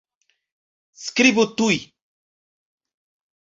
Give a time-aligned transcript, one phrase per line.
[1.01, 1.77] Skribu tuj.